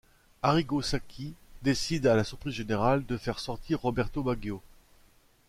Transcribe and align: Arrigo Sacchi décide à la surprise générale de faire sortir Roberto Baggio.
Arrigo 0.41 0.81
Sacchi 0.81 1.35
décide 1.61 2.07
à 2.07 2.15
la 2.15 2.23
surprise 2.23 2.55
générale 2.55 3.05
de 3.05 3.17
faire 3.17 3.37
sortir 3.37 3.81
Roberto 3.83 4.23
Baggio. 4.23 4.59